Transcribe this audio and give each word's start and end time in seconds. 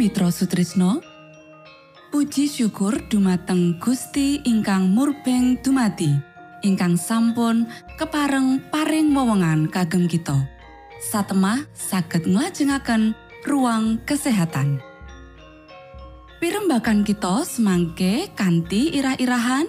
Mitra 0.00 0.32
Sutrisno 0.32 1.04
Puji 2.08 2.48
syukur 2.48 3.04
dumateng 3.12 3.76
Gusti 3.76 4.40
ingkang 4.48 4.88
murbeng 4.88 5.60
dumati 5.60 6.08
ingkang 6.64 6.96
sampun 6.96 7.68
kepareng 8.00 8.64
paring 8.72 9.12
wewenngan 9.12 9.68
kagem 9.68 10.08
kita. 10.08 10.48
Satemah 11.04 11.68
saged 11.76 12.24
nglajengaken 12.24 13.12
ruang 13.44 14.00
kesehatan. 14.08 14.80
Pirembakan 16.40 17.04
kita 17.04 17.44
semangke 17.44 18.32
kanthi 18.32 18.96
irah-irahan. 18.96 19.68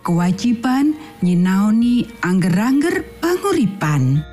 Kewajiban 0.00 0.96
nyinaoni 1.20 2.08
angger-angger 2.24 3.04
panguripan. 3.20 4.29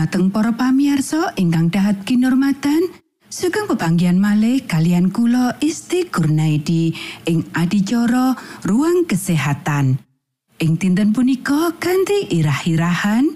Dumateng 0.00 0.32
para 0.32 0.56
pamiarsa 0.56 1.36
ingkang 1.36 1.68
dahat 1.68 2.08
kinurmatan, 2.08 2.88
sugeng 3.28 3.68
pepanggihan 3.68 4.16
malih 4.16 4.64
kalian 4.64 5.12
kula 5.12 5.60
Isti 5.60 6.08
Kurnaidi 6.08 6.96
ing 7.28 7.44
adicara 7.52 8.32
ruang 8.64 9.04
kesehatan. 9.04 10.00
Ing 10.56 10.80
dinten 10.80 11.12
punika 11.12 11.76
kanthi 11.76 12.32
irah-irahan, 12.32 13.28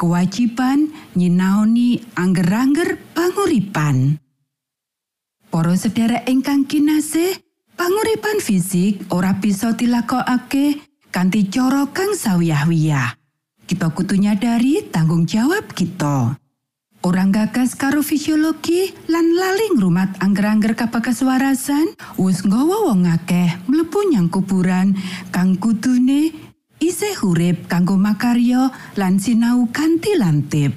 kewajiban 0.00 0.96
nyinaoni 1.12 2.00
angger-angger 2.16 2.96
panguripan. 3.12 4.16
Para 5.52 5.76
sedherek 5.76 6.24
ingkang 6.24 6.64
kinasih, 6.64 7.36
panguripan 7.76 8.40
fisik 8.40 9.12
ora 9.12 9.36
bisa 9.36 9.76
dilakokake 9.76 10.80
kanthi 11.12 11.52
cara 11.52 11.84
kang 11.92 12.16
sawiyah-wiyah. 12.16 13.17
Kita 13.68 13.92
kudu 13.92 14.16
nyadari 14.16 14.80
tanggung 14.88 15.28
jawab 15.28 15.76
kita. 15.76 16.40
Orang 17.04 17.36
gagas 17.36 17.76
karo 17.76 18.00
fisiologi 18.00 18.96
lan 19.12 19.36
lali 19.36 19.76
ngrumat 19.76 20.24
angger-angger 20.24 20.72
kapakaswarasan 20.72 21.92
wis 22.16 22.48
nggawa 22.48 22.88
wong 22.88 23.04
akeh 23.04 23.60
mlebu 23.68 24.08
nyang 24.08 24.32
kuburan 24.32 24.96
kang 25.28 25.60
kudune 25.60 26.32
isih 26.80 27.12
urip 27.28 27.68
kanggo 27.68 28.00
makarya 28.00 28.72
lan 28.96 29.20
sinau 29.20 29.68
kanthi 29.68 30.16
lantip. 30.16 30.72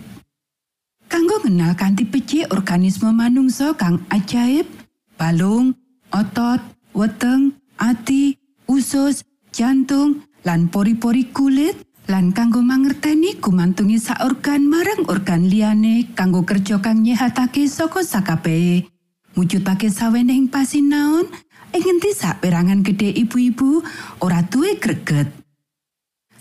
Kanggo 1.08 1.40
ngenal 1.48 1.80
kanthi 1.80 2.04
becik 2.04 2.52
organisme 2.52 3.16
manungsa 3.16 3.72
kang 3.80 4.04
ajaib, 4.12 4.68
balung, 5.16 5.80
otot, 6.12 6.60
weteng, 6.92 7.56
ati, 7.80 8.36
usus, 8.68 9.24
jantung, 9.56 10.28
lan 10.44 10.68
pori-pori 10.68 11.30
kulit, 11.32 11.78
lan 12.10 12.34
kanggo 12.34 12.66
mangerteni 12.66 13.38
gumantungi 13.38 14.02
sak 14.02 14.26
organ 14.26 14.66
marang 14.66 15.06
organ 15.06 15.46
liyane 15.46 16.10
kanggo 16.18 16.42
kerja 16.42 16.82
kang 16.82 17.06
nyehatake 17.06 17.70
saka 17.70 18.02
sakabehe. 18.02 18.90
Mujudake 19.38 19.88
sawenehing 19.88 20.52
pasinaon, 20.52 21.30
ing 21.72 21.84
ngendi 21.84 22.12
sak 22.12 22.44
perangan 22.44 22.84
gedhe 22.84 23.16
ibu-ibu 23.16 23.80
ora 24.20 24.44
duwe 24.44 24.76
greget. 24.76 25.32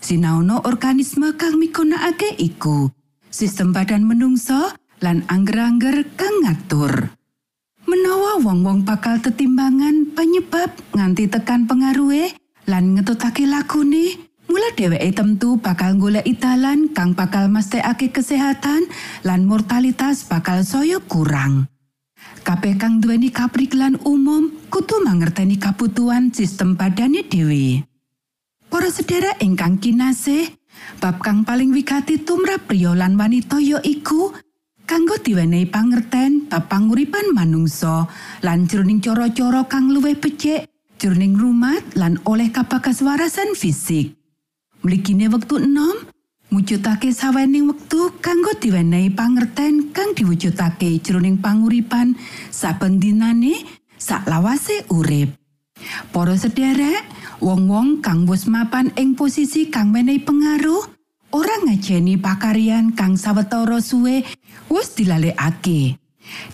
Sinaono 0.01 0.65
organisme 0.65 1.37
kang 1.37 1.61
migunakake 1.61 2.35
iku 2.41 2.89
sistem 3.29 3.71
badan 3.71 4.03
menungso 4.03 4.73
lan 4.99 5.23
angger-angger 5.31 6.03
kang 6.19 6.41
ngatur. 6.43 7.15
Menawa 7.87 8.43
wong-wong 8.43 8.83
bakal 8.83 9.23
tetimbangan 9.23 10.11
penyebab 10.11 10.73
nganti 10.93 11.31
tekan 11.31 11.63
pengaruhe 11.65 12.35
lan 12.67 12.97
ngetutake 12.97 13.47
lagune, 13.47 14.30
mula 14.51 14.75
dheweke 14.75 15.15
temtu 15.15 15.55
bakal 15.63 15.95
golek 15.95 16.27
dalan 16.35 16.91
kang 16.91 17.15
bakal 17.15 17.47
mesthekake 17.47 18.11
kesehatan 18.11 18.83
lan 19.23 19.47
mortalitas 19.47 20.27
bakal 20.27 20.59
saya 20.67 20.99
kurang. 20.99 21.71
Kabeh 22.43 22.75
kang 22.75 22.99
duweni 22.99 23.31
kapriklan 23.31 23.95
umum 24.03 24.51
kudu 24.67 25.07
mangerteni 25.07 25.55
kabutuhan 25.55 26.35
sistem 26.35 26.75
badane 26.75 27.23
dhewe. 27.23 27.87
Para 28.67 28.91
sedherek 28.91 29.39
ingkang 29.39 29.79
kinasih, 29.79 30.51
bab 30.99 31.23
kang 31.23 31.47
paling 31.47 31.71
wigati 31.71 32.19
tumrap 32.19 32.67
priya 32.67 32.91
lan 32.91 33.15
wanita 33.15 33.55
ya 33.63 33.79
iku 33.79 34.35
kanggo 34.83 35.15
diwenehi 35.15 35.71
pangerten 35.71 36.51
bab 36.51 36.67
panguripan 36.67 37.31
manungsa 37.31 38.03
lan 38.43 38.67
jroning 38.67 38.99
cara-cara 38.99 39.63
kang 39.71 39.87
luwih 39.95 40.19
becik 40.19 40.67
jroning 40.99 41.39
rumat 41.39 41.83
lan 41.95 42.19
oleh 42.27 42.51
kapakaswarasan 42.51 43.55
fisik. 43.55 44.20
Mligine 44.81 45.29
wektu 45.29 45.61
enom, 45.61 45.93
mujudake 46.49 47.13
sawening 47.13 47.69
wektu 47.69 48.17
kanggo 48.17 48.49
diwenehi 48.57 49.13
pangerten 49.13 49.93
kang 49.93 50.17
diwujudake 50.17 50.97
jroning 51.05 51.37
panguripan 51.37 52.17
saben 52.49 52.97
dinane 52.97 53.61
saklawase 54.01 54.89
urip. 54.89 55.37
Para 56.09 56.33
sederek, 56.33 57.05
wong-wong 57.37 58.01
kang 58.01 58.25
wis 58.25 58.49
mapan 58.49 58.89
ing 58.97 59.13
posisi 59.13 59.69
kang 59.69 59.93
menehi 59.93 60.17
pengaruh, 60.17 60.81
ora 61.29 61.61
ngajeni 61.61 62.17
pakaryan 62.17 62.97
kang 62.97 63.21
sawetara 63.21 63.77
suwe 63.77 64.25
wis 64.65 64.97
dilalekake. 64.97 66.00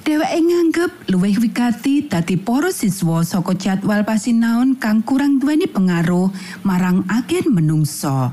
Dheweke 0.05 0.39
nganggep 0.39 0.91
luwih 1.11 1.37
wigati 1.41 2.07
dadi 2.07 2.39
para 2.39 2.71
siswa 2.71 3.21
saka 3.25 3.53
jadwal 3.57 4.07
pasinaon 4.07 4.79
kang 4.79 5.03
kurang 5.03 5.37
duweni 5.41 5.67
pengaruh 5.67 6.31
marang 6.63 7.03
agen 7.11 7.51
menungso. 7.51 8.31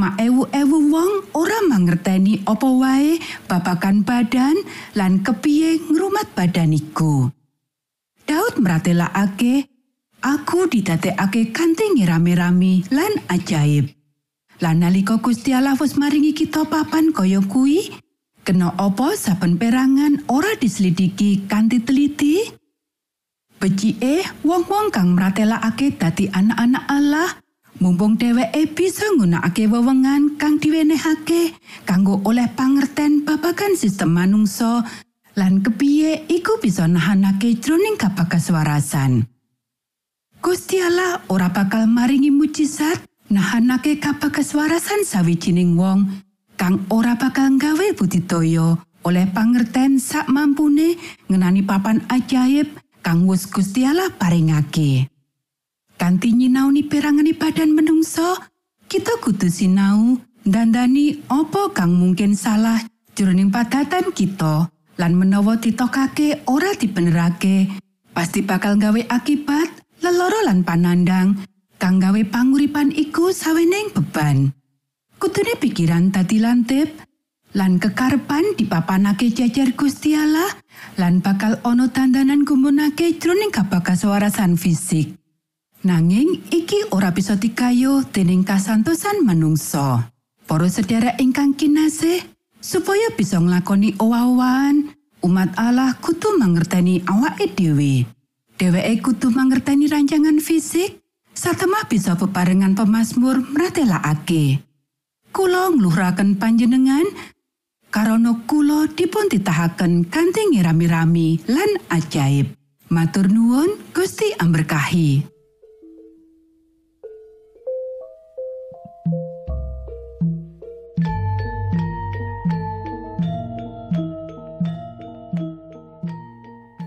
Ma 0.00 0.16
ewu-ewu 0.16 0.78
wong 0.88 1.12
ora 1.36 1.60
mangerteni 1.68 2.40
apa 2.48 2.68
wae 2.72 3.20
babakan 3.44 4.00
badan 4.00 4.56
lan 4.96 5.20
kepiye 5.20 5.76
ngrumat 5.92 6.32
badan 6.32 6.72
iku. 6.72 7.28
Daud 8.24 8.60
meratelakake 8.60 9.68
Aku 10.18 10.66
didadekake 10.66 11.54
kanthi 11.54 11.94
ngira-mirami 11.94 12.90
lan 12.90 13.22
ajaib. 13.30 13.86
Lan 14.58 14.82
nalika 14.82 15.22
Gusti 15.22 15.54
Allah 15.54 15.78
wis 15.78 15.94
maringi 15.94 16.34
kita 16.34 16.66
papan 16.66 17.14
kaya 17.14 17.38
kuwi, 17.38 17.94
kena 18.48 18.72
apa 18.80 19.12
saben 19.12 19.60
perangan 19.60 20.24
ora 20.32 20.56
diselidiki 20.56 21.44
kanthi 21.44 21.84
teliti? 21.84 22.48
Becike 23.60 24.24
wong-wong 24.40 24.88
kang 24.88 25.12
mratelakake 25.12 26.00
dadi 26.00 26.32
anak-anak 26.32 26.88
Allah, 26.88 27.28
mumpung 27.76 28.16
dheweke 28.16 28.72
bisa 28.72 29.04
nggunakake 29.20 29.68
wewengan 29.68 30.40
kang 30.40 30.56
diwenehake 30.56 31.60
kanggo 31.84 32.24
oleh 32.24 32.48
pangerten 32.56 33.20
babagan 33.28 33.76
sistem 33.76 34.16
manungsa 34.16 34.80
lan 35.36 35.60
kepiye 35.60 36.24
iku 36.32 36.56
bisa 36.56 36.88
nahanake 36.88 37.60
jroning 37.60 38.00
kapakaswarasan. 38.00 39.28
Gusti 40.40 40.80
Allah 40.80 41.20
ora 41.28 41.52
bakal 41.52 41.84
maringi 41.84 42.32
mujizat 42.32 43.04
nahanake 43.28 44.00
kapakaswarasan 44.00 45.04
sawijining 45.04 45.76
wong 45.76 46.24
kang 46.58 46.82
ora 46.90 47.14
bakal 47.14 47.54
nggawe 47.54 47.94
budidaya 47.94 48.74
oleh 49.06 49.24
pangerten 49.30 50.02
sak 50.02 50.26
mampune 50.26 50.98
ngenani 51.30 51.62
papan 51.62 52.02
ajaib 52.10 52.66
kang 53.00 53.30
wis 53.30 53.46
Gusti 53.46 53.86
Allah 53.86 54.10
paringake. 54.10 55.06
Kanthi 55.94 56.34
nyinauni 56.34 56.82
perangane 56.86 57.32
badan 57.34 57.74
menungso, 57.74 58.38
kita 58.90 59.22
kudu 59.22 59.46
sinau 59.46 60.18
dandani 60.42 61.22
opo 61.30 61.70
kang 61.70 61.94
mungkin 61.94 62.34
salah 62.34 62.82
jroning 63.14 63.54
padatan 63.54 64.10
kita 64.10 64.66
lan 64.98 65.12
menawa 65.14 65.58
ditokake 65.62 66.42
ora 66.50 66.74
dibenerake 66.74 67.70
pasti 68.10 68.42
bakal 68.42 68.74
gawe 68.74 68.98
akibat 69.14 69.70
leloro 70.02 70.42
lan 70.42 70.66
panandang 70.66 71.38
kang 71.78 72.02
gawe 72.02 72.18
panguripan 72.26 72.90
iku 72.90 73.30
saweneng 73.30 73.94
beban. 73.94 74.57
Kudune 75.18 75.58
pikiran 75.58 76.14
tadi 76.14 76.38
lantip 76.38 76.94
lan 77.58 77.82
kekarepan 77.82 78.54
dipapanake 78.54 79.34
jajar 79.34 79.74
Gusti 79.74 80.14
Allah 80.14 80.46
lan 80.94 81.18
bakal 81.18 81.58
ono 81.66 81.90
tandanan 81.90 82.46
gumunake 82.46 83.18
jroning 83.18 83.50
kabakaswarasan 83.50 84.54
fisik. 84.54 85.18
Nanging 85.82 86.46
iki 86.54 86.86
ora 86.94 87.10
bisa 87.10 87.34
dikayo 87.34 88.06
dening 88.14 88.46
kasantosan 88.46 89.26
manungsa. 89.26 90.06
Para 90.46 90.70
sedherek 90.70 91.18
ingkang 91.18 91.58
kinasih, 91.58 92.22
supaya 92.62 93.10
bisa 93.18 93.42
nglakoni 93.42 93.98
owah-owahan, 93.98 94.94
umat 95.26 95.50
Allah 95.58 95.98
kudu 95.98 96.38
mangerteni 96.38 97.02
awake 97.10 97.58
dhewe. 97.58 98.06
Dheweke 98.54 99.02
kudu 99.02 99.34
mangerteni 99.34 99.90
rancangan 99.90 100.38
fisik, 100.38 101.02
satemah 101.34 101.90
bisa 101.90 102.14
bebarengan 102.14 102.78
pemasmur 102.78 103.42
mratelakake. 103.50 104.67
kula 105.38 105.70
ngluhuraken 105.70 106.34
panjenengan 106.34 107.06
karana 107.94 108.42
kula 108.50 108.90
dipun 108.90 109.30
titahaken 109.30 110.02
kanthi 110.10 110.50
rami-rami 110.58 111.38
lan 111.46 111.78
ajaib. 111.94 112.58
Matur 112.90 113.30
nuwun 113.30 113.78
Gusti 113.94 114.34
amberkahi. 114.34 115.22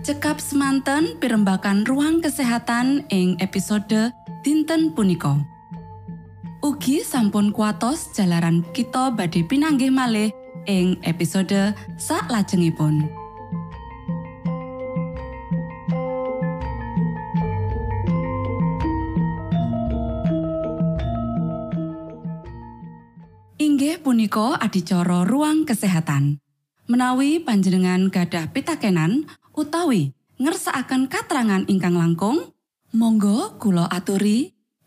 Cekap 0.04 0.44
semanten 0.44 1.16
pimbakan 1.24 1.88
ruang 1.88 2.20
kesehatan 2.20 3.08
ing 3.08 3.40
episode 3.40 4.12
dinten 4.44 4.92
punika. 4.92 5.40
Ugi 6.62 7.02
sampun 7.02 7.50
kuatos 7.50 8.14
jalaran 8.14 8.62
kita 8.70 9.10
badhe 9.10 9.42
pinanggih 9.42 9.90
malih 9.90 10.30
ing 10.70 10.94
episode 11.02 11.74
sak 11.98 12.30
lajengipun 12.30 13.10
Inggih 23.58 23.98
punika 23.98 24.54
adicara 24.62 25.26
ruang 25.26 25.66
kesehatan. 25.66 26.38
Menawi 26.86 27.42
panjenengan 27.42 28.06
gadah 28.06 28.54
pitakenan 28.54 29.26
utawi 29.50 30.14
ngersaakan 30.38 31.10
katerangan 31.10 31.66
ingkang 31.66 31.98
langkung 31.98 32.54
Monggo 32.94 33.58
kulo 33.58 33.82
aturi 33.88 34.51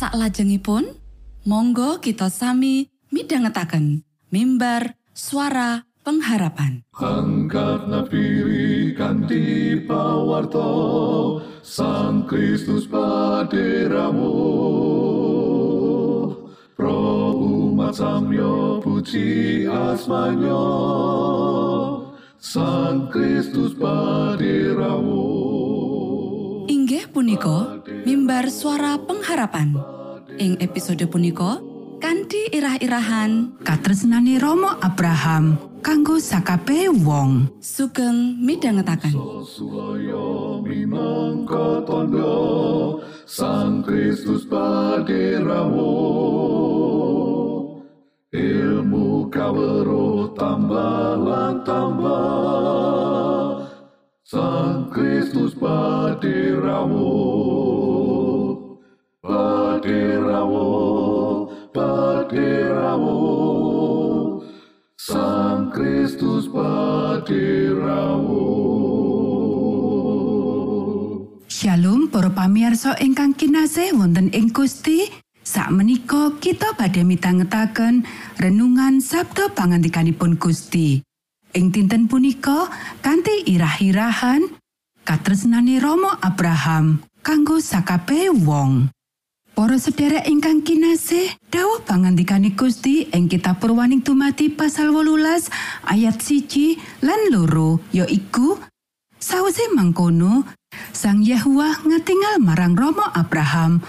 Salajengipun, 0.00 0.96
monggo 1.44 2.00
kita 2.00 2.32
sami 2.32 2.88
midhangetaken 3.12 4.00
mimbar 4.32 4.96
suara 5.12 5.84
pengharapan. 6.00 6.80
Angkat 6.96 7.84
nafiri 7.84 8.96
kanti 8.96 9.76
pawarto 9.84 11.44
Sang 11.60 12.24
Kristus 12.24 12.88
paderamu. 12.88 14.32
Pro 16.72 17.36
umat 17.36 17.92
samyo 17.92 18.80
puji 18.80 19.68
asmanyo 19.68 20.64
Sang 22.40 23.12
Kristus 23.12 23.76
paderamu. 23.76 25.28
Inggih 26.72 27.04
punika 27.12 27.79
mimbar 28.04 28.48
suara 28.48 28.96
pengharapan. 29.00 29.76
Ing 30.40 30.56
episode 30.64 31.04
punika 31.10 31.60
kanthi 32.00 32.48
irah-irahan 32.48 33.60
katresnane 33.60 34.40
Romo 34.40 34.72
Abraham 34.80 35.60
kanggo 35.84 36.16
sakabehe 36.16 36.88
wong 36.88 37.52
sugeng 37.60 38.40
midhangetaken. 38.40 39.12
Tondo 41.84 43.02
Sang 43.26 43.82
Kristus 43.82 44.46
paderamu 44.46 45.90
Ilmu 48.30 49.26
kawero 49.30 50.30
tambah 50.38 51.18
tambah 51.66 53.66
Sang 54.22 54.86
Kristus 54.94 55.58
paderamu 55.58 57.10
Paderamu 59.80 61.48
Paderamu 61.72 63.16
Sang 65.00 65.72
Kristus 65.72 66.52
paderamu 66.52 68.44
Shalom 71.48 72.12
para 72.12 72.28
pamirsa 72.28 72.92
ingkang 73.00 73.32
kinasih 73.32 73.96
wonten 73.96 74.28
ing 74.36 74.52
Gusti 74.52 75.08
Sakmenika 75.48 76.36
kita 76.44 76.76
badhe 76.76 77.00
mitangetaken 77.00 78.04
renungan 78.36 79.00
Sabda 79.00 79.48
pangandikanipun 79.56 80.36
Gusti. 80.36 81.00
Ing 81.56 81.72
dinten 81.72 82.04
punika 82.04 82.68
kanthi 83.00 83.48
irah-irahan 83.48 84.44
katresnane 85.08 85.80
Romo 85.80 86.12
Abraham 86.20 87.00
kanggo 87.24 87.56
sakabehe 87.64 88.28
wong. 88.44 88.92
Para 89.60 89.76
sedherek 89.76 90.24
ingkang 90.24 90.64
kinasih, 90.64 91.36
dawuh 91.52 91.84
pangandikane 91.84 92.56
Gusti 92.56 93.12
ing 93.12 93.28
kitab 93.28 93.60
Purwaning 93.60 94.00
Dumadi 94.00 94.48
pasal 94.48 94.88
18 94.88 95.52
ayat 95.84 96.16
siji 96.16 96.80
lan 97.04 97.28
loro 97.28 97.76
yaiku 97.92 98.56
Sawise 99.20 99.68
mangkono, 99.76 100.48
Sang 100.96 101.20
Yahwa 101.20 101.76
ngatingal 101.84 102.40
marang 102.40 102.72
Romo 102.72 103.04
Abraham 103.12 103.84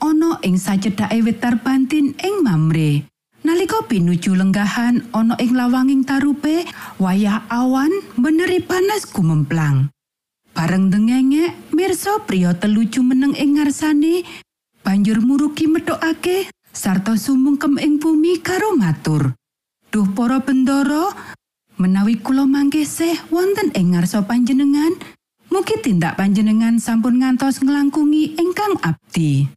ana 0.00 0.40
ing 0.40 0.56
sacedhake 0.56 1.20
wetar 1.20 1.60
bantin 1.60 2.16
ing 2.16 2.40
Mamre. 2.40 3.04
Nalika 3.44 3.84
pinuju 3.84 4.32
lenggahan 4.32 5.04
ana 5.12 5.36
ing 5.36 5.52
lawanging 5.52 6.00
tarupe, 6.08 6.64
wayah 6.96 7.44
awan 7.52 7.92
beneri 8.16 8.64
panas 8.64 9.04
gumemplang. 9.04 9.92
Bareng 10.56 10.88
dengenge, 10.88 11.52
mirsa 11.76 12.24
priya 12.24 12.56
teluju 12.56 13.04
meneng 13.04 13.36
ing 13.36 13.60
ngarsane, 13.60 14.48
banjur 14.80 15.20
murugi 15.20 15.68
metokake 15.68 16.48
sarta 16.70 17.18
sumungkem 17.18 17.76
ing 17.78 17.98
bumi 17.98 18.40
karo 18.40 18.74
matur. 18.78 19.34
Duh 19.90 20.06
para 20.14 20.38
bendoro, 20.38 21.10
menawi 21.76 22.22
kula 22.22 22.46
mangkesih 22.46 23.30
wonten 23.34 23.74
ing 23.74 23.98
ngarsa 23.98 24.22
panjenengan, 24.22 24.94
mugi 25.50 25.76
tindak 25.82 26.14
panjenengan 26.14 26.78
sampun 26.78 27.18
ngantos 27.18 27.58
nglangkungi 27.58 28.38
ingkang 28.38 28.78
abdi. 28.86 29.50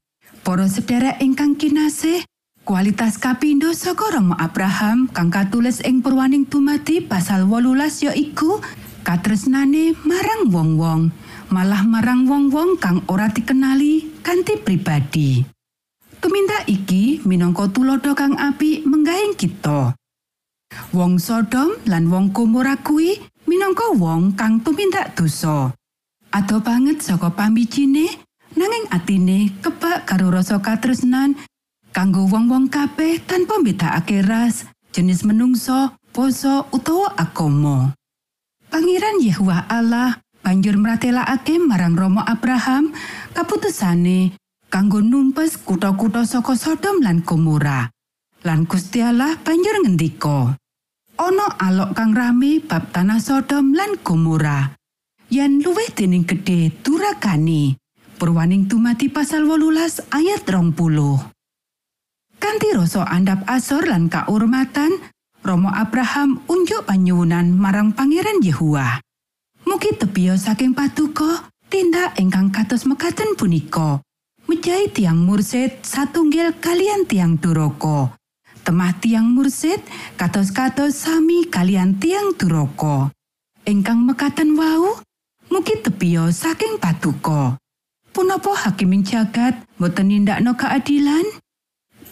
Para 0.44 0.68
sedherek 0.68 1.22
ingkang 1.22 1.56
kinasih, 1.56 2.26
kualitas 2.66 3.22
kapindo 3.22 3.72
saka 3.72 4.18
Rama 4.18 4.36
Abraham 4.42 5.08
kang 5.08 5.30
katulis 5.30 5.80
ing 5.86 6.02
Purwaning 6.02 6.50
Dumadi 6.50 7.00
pasal 7.00 7.46
18 7.48 8.10
yaiku 8.12 8.60
katresnane 9.08 9.94
marang 10.04 10.50
wong-wong, 10.50 11.14
malah 11.51 11.84
marang 11.84 12.29
wong-wong 12.29 12.79
kang 12.79 13.03
ora 13.12 13.27
dikenali 13.27 14.23
kanthi 14.23 14.56
pribadi. 14.62 15.43
Tumindak 16.23 16.63
iki 16.71 17.19
minangka 17.27 17.67
tulodo 17.67 18.15
kang 18.15 18.39
apik 18.39 18.88
menggahing 18.88 19.36
kita. 19.36 19.91
Wong 20.95 21.19
Sodom 21.19 21.75
lan 21.86 22.08
wong 22.08 22.32
Gomora 22.32 22.79
kuwi 22.79 23.19
minangka 23.43 23.91
wong 23.91 24.32
kang 24.39 24.63
tumindak 24.63 25.12
dosa. 25.19 25.75
Ado 26.32 26.63
banget 26.63 27.03
saka 27.03 27.29
pambijine 27.29 28.08
nanging 28.56 28.88
atine 28.89 29.51
kebak 29.60 30.08
karo 30.08 30.32
rasa 30.32 30.63
katresnan 30.63 31.36
kanggo 31.91 32.25
wong-wong 32.25 32.71
kabeh 32.71 33.21
tanpa 33.21 33.62
mbedakake 33.62 34.25
ras, 34.25 34.65
jenis 34.95 35.21
menungso, 35.27 35.93
poso 36.10 36.65
utawa 36.73 37.13
agama. 37.19 37.93
Pangeran 38.73 39.21
Yehuwa 39.21 39.69
Allah 39.69 40.23
banjur 40.43 40.75
mratelakake 40.75 41.56
marang 41.63 41.95
Romo 41.95 42.19
Abraham 42.19 42.91
kaputusane 43.32 44.36
kanggo 44.67 44.99
numpes 44.99 45.56
kutha-kutha 45.56 46.27
saka 46.27 46.60
Sodom 46.60 46.99
lan 46.99 47.23
Gomora. 47.23 47.88
Lan 48.43 48.67
Gusti 48.67 48.99
Allah 48.99 49.39
banjur 49.39 49.88
ngendika, 49.88 50.60
ana 51.15 51.47
alok 51.63 51.95
kang 51.95 52.12
rame 52.12 52.60
bab 52.60 52.91
tanah 52.91 53.23
Sodom 53.23 53.71
lan 53.71 53.95
Gomora. 54.03 54.75
Yen 55.32 55.63
luwih 55.63 55.88
dening 55.95 56.27
gedhe 56.27 56.75
durakane. 56.84 57.79
Purwaning 58.19 58.67
dumadi 58.67 59.08
pasal 59.08 59.47
18 59.47 60.12
ayat 60.12 60.43
20. 60.45 60.79
Kanthi 62.38 62.69
rasa 62.75 63.08
andap 63.08 63.47
asor 63.47 63.88
lan 63.88 64.12
kaurmatan, 64.12 64.99
Romo 65.43 65.71
Abraham 65.71 66.43
unjuk 66.51 66.84
panyuwunan 66.88 67.51
marang 67.56 67.95
Pangeran 67.95 68.43
Yehuwa. 68.43 68.99
Mugi 69.63 69.95
tebia 69.95 70.36
saking 70.36 70.76
patuko 70.76 71.30
tindak 71.71 72.19
ingkang 72.19 72.52
kados 72.52 72.84
mekaten 72.84 73.39
punika. 73.39 74.04
Mejahi 74.43 74.91
tiang 74.91 75.23
mursid 75.23 75.80
satunggil 75.88 76.52
kalian 76.60 77.08
tiang 77.08 77.39
duroko. 77.39 78.12
Temah 78.63 78.95
tiang 78.99 79.32
mursid 79.32 79.80
kados-kados 80.19 80.95
sami 80.95 81.47
kalian 81.47 81.95
tiang 81.99 82.36
duroko. 82.36 83.12
Ingkang 83.63 84.04
mekaten 84.04 84.60
wau, 84.60 84.99
mugi 85.47 85.80
tebia 85.80 86.28
saking 86.28 86.80
patuko. 86.80 87.56
Punapa 88.12 88.52
hakiming 88.67 89.08
jagat 89.08 89.58
boten 89.80 90.12
nindakno 90.12 90.54
keadilan? 90.60 91.23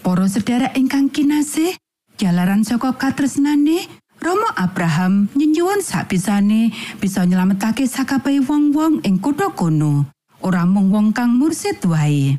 Para 0.01 0.25
sedherek 0.25 0.73
ingkang 0.73 1.13
kinasih, 1.13 1.77
jalaran 2.17 2.65
saka 2.65 2.97
katresnane, 2.97 3.85
Romo 4.21 4.53
Abraham 4.53 5.33
nyenyuwun 5.33 5.81
sapisane 5.81 6.69
bisa 7.01 7.25
nyelametake 7.25 7.89
sakabehe 7.89 8.45
wong-wong 8.45 9.01
ing 9.01 9.17
kutha 9.17 9.49
kono, 9.49 10.13
ora 10.45 10.61
mung 10.69 10.93
wong 10.93 11.09
kang 11.09 11.41
mursid 11.41 11.81
wae. 11.89 12.37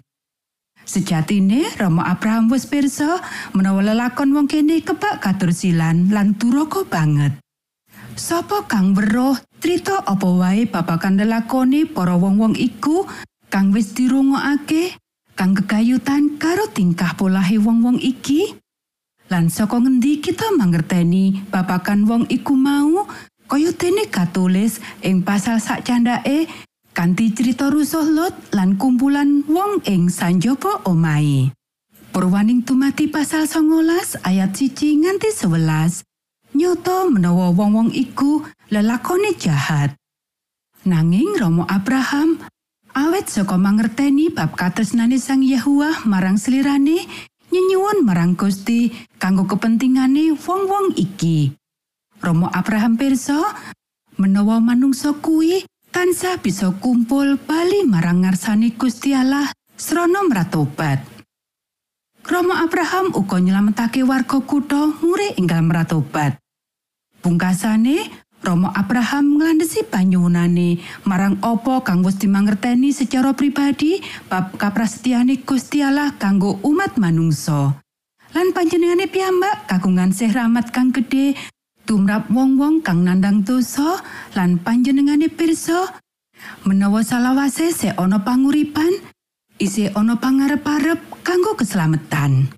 Sejatine 0.86 1.66
Romo 1.82 2.06
Abraham 2.06 2.46
wis 2.54 2.70
pirsa 2.70 3.18
menawa 3.50 3.82
lelakon 3.82 4.30
wong 4.30 4.46
kene 4.46 4.78
kebak 4.78 5.26
katursilan 5.26 6.06
lan 6.14 6.38
duraka 6.38 6.86
banget. 6.86 7.42
Sapa 8.14 8.62
kang 8.70 8.94
weruh 8.94 9.34
trita 9.58 10.06
apa 10.06 10.28
wae 10.30 10.70
babagan 10.70 11.18
lelakone 11.18 11.90
para 11.90 12.14
wong-wong 12.14 12.54
iku 12.62 13.10
kang 13.50 13.74
wis 13.74 13.90
dirungokake 13.90 14.94
kang 15.34 15.58
kegayutan 15.58 16.38
karo 16.38 16.70
tingkah 16.70 17.18
polahe 17.18 17.58
wong-wong 17.58 17.98
iki 17.98 18.61
lan 19.32 19.48
saka 19.48 19.80
ngendi 19.80 20.20
kita 20.20 20.52
mangerteni 20.60 21.40
babagan 21.48 22.04
wong 22.04 22.28
iku 22.28 22.52
mau? 22.52 23.08
Kaya 23.48 23.72
dene 23.72 24.04
katulis 24.04 24.76
ing 25.00 25.24
pasal 25.24 25.56
sak 25.56 25.88
candake 25.88 26.52
kanthi 26.92 27.32
cerita 27.32 27.72
rusuh 27.72 28.04
Lot 28.04 28.52
lan 28.52 28.76
kumpulan 28.76 29.40
wong 29.48 29.80
ing 29.88 30.12
sanjaba 30.12 30.84
omahe. 30.84 31.48
Purwaning 32.12 32.60
tumati 32.60 33.08
pasal 33.08 33.48
19 33.48 34.20
ayat 34.20 34.52
siji 34.52 35.00
nganti 35.00 35.32
11 35.32 36.04
nyoto 36.52 37.08
menawa 37.08 37.56
wong-wong 37.56 37.88
iku 37.96 38.44
lelakone 38.68 39.32
jahat. 39.32 39.96
Nanging 40.84 41.40
Romo 41.40 41.64
Abraham 41.72 42.36
awet 42.92 43.32
saka 43.32 43.56
mangerteni 43.56 44.28
bab 44.28 44.52
katresnane 44.60 45.16
Sang 45.16 45.40
Yahuwah 45.40 46.04
marang 46.04 46.36
selirane 46.36 47.08
nyenyuwun 47.52 48.04
marang 48.08 48.32
Gusti 48.32 48.88
kanggo 49.22 49.46
kepentingane 49.46 50.34
wong-wong 50.34 50.98
iki. 50.98 51.54
Romo 52.18 52.50
Abraham 52.50 52.98
pirsa 52.98 53.38
menawa 54.18 54.58
manungsa 54.58 55.14
kuwi 55.14 55.62
tansah 55.94 56.42
bisa 56.42 56.74
kumpul 56.82 57.38
bali 57.38 57.86
marang 57.86 58.26
ngarsane 58.26 58.74
Gusti 58.74 59.14
Allah 59.14 59.54
srana 59.78 60.26
mratobat. 60.26 61.06
Romo 62.26 62.54
Abraham 62.58 63.14
uga 63.14 63.38
nyelametake 63.38 64.02
warga 64.02 64.42
kutha 64.42 64.90
ngure 64.90 65.38
enggal 65.38 65.62
meratobat. 65.62 66.38
Pungkasane, 67.22 68.10
Romo 68.42 68.74
Abraham 68.74 69.38
nglandhesi 69.38 69.86
panyuwunane 69.86 70.82
marang 71.06 71.38
apa 71.46 71.86
kang 71.86 72.02
wis 72.02 72.18
dimangerteni 72.18 72.90
secara 72.90 73.30
pribadi 73.38 74.02
bab 74.26 74.58
kaprasetyane 74.58 75.46
Gusti 75.46 75.78
Allah 75.78 76.14
kanggo 76.18 76.58
umat 76.66 76.98
manungsa. 76.98 77.81
Lan 78.32 78.56
panjenengane 78.56 79.12
piyambak 79.12 79.68
kagungan 79.68 80.08
sih 80.16 80.32
rahmat 80.32 80.72
kang 80.72 80.88
gedhe 80.88 81.36
tumrap 81.84 82.32
wong-wong 82.32 82.80
kang 82.80 83.04
nandang 83.04 83.44
dosa 83.44 84.00
lan 84.32 84.56
panjenengane 84.56 85.28
pirsa 85.28 85.92
menawa 86.64 87.04
salawase 87.04 87.68
se 87.76 87.92
ana 87.92 88.24
panguripan 88.24 89.04
isih 89.60 89.92
ana 89.92 90.16
pangarep-arep 90.16 90.98
kanggo 91.20 91.52
keselamatan. 91.54 92.48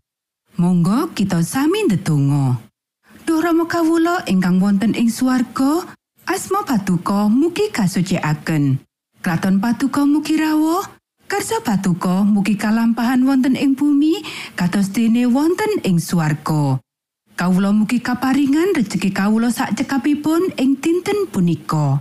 Monggo 0.55 1.11
kita 1.11 1.43
sami 1.43 1.91
ndedonga. 1.91 2.63
Duh 3.27 3.43
Rama 3.43 3.67
kawula 3.67 4.23
ingkang 4.31 4.63
wonten 4.63 4.95
ing 4.95 5.11
swarga, 5.11 5.83
asma 6.31 6.63
patuko 6.63 7.27
mugi 7.27 7.75
kasucikaken. 7.75 8.79
Kraton 9.19 9.59
patuko 9.59 10.07
mugi 10.07 10.39
rawuh, 10.39 10.87
karsa 11.27 11.61
patuko 11.65 12.23
mugi 12.23 12.55
kalampahan 12.55 13.25
wonten 13.25 13.57
ing 13.57 13.75
bumi 13.75 14.23
kados 14.55 14.93
dene 14.93 15.27
wonten 15.27 15.81
ing 15.83 15.99
swarga. 15.99 16.79
Kawula 17.35 17.75
mugi 17.75 17.99
kaparingan 17.99 18.79
rejeki 18.79 19.11
kawula 19.11 19.51
sak 19.51 19.75
cekapipun 19.75 20.55
ing 20.55 20.79
dinten 20.79 21.27
punika. 21.27 21.99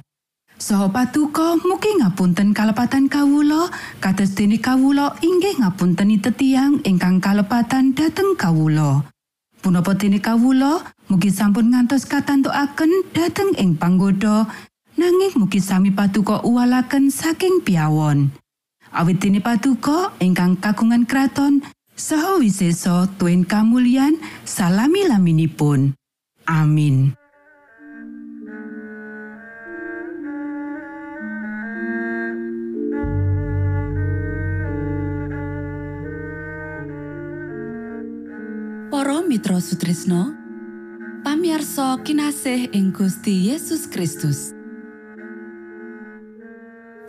Saha 0.62 0.94
patuko 0.94 1.58
mugi 1.66 1.98
ngapunten 1.98 2.54
kalepatan 2.54 3.10
kawula 3.10 3.74
kados 3.98 4.38
dene 4.38 4.62
kawula 4.62 5.18
inggih 5.26 5.58
ngapunteni 5.60 6.22
tetiang 6.22 6.80
ingkang 6.86 7.18
kalepatan 7.18 7.98
dhateng 7.98 8.38
kawula. 8.38 9.10
Punapa 9.64 9.98
dene 9.98 10.22
kawula 10.22 10.86
mugi 11.10 11.34
sampun 11.34 11.74
ngantos 11.74 12.06
katantukaken 12.06 13.10
dhateng 13.16 13.58
ing 13.58 13.80
panggoda 13.80 14.46
nanging 14.94 15.34
mugi 15.42 15.58
sami 15.58 15.90
patuko 15.90 16.46
uwalaken 16.46 17.10
saking 17.10 17.66
piawon. 17.66 18.43
Awit 18.94 19.26
dene 19.26 19.42
patuko 19.42 20.14
ingkang 20.22 20.62
kagungan 20.62 21.10
kraton 21.10 21.66
saha 21.98 22.38
wiseso 22.38 23.10
tuen 23.18 23.42
kamulyan 23.42 24.22
salami-laminipun. 24.46 25.98
Amin. 26.46 27.18
Para 38.94 39.26
Mitra 39.26 39.58
Sutrisno 39.58 40.38
pamiarsa 41.26 41.98
kinasih 42.06 42.70
ing 42.78 42.94
Gusti 42.94 43.50
Yesus 43.50 43.90
Kristus 43.90 44.54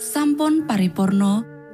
sampun 0.01 0.65
paripurno 0.65 1.54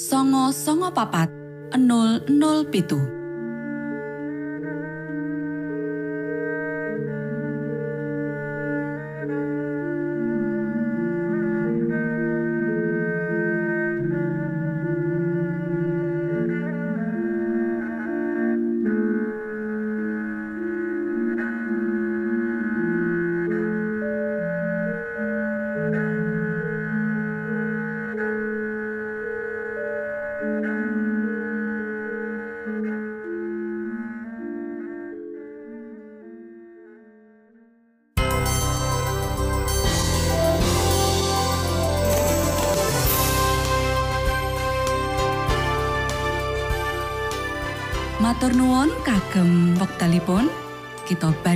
songo 0.00 0.48
songo 0.48 0.88
papat 0.96 1.28
00 1.76 3.19